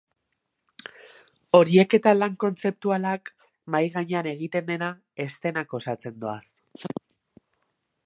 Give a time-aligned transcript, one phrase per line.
[1.57, 3.31] Horiek eta lan kontzeptualak,
[3.75, 4.91] mahai gainean egiten dena,
[5.29, 6.43] eszenak osatzen doaz.